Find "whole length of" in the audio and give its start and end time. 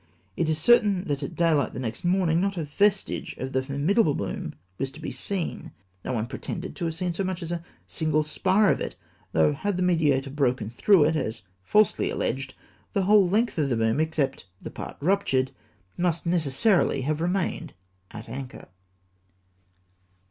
13.03-13.69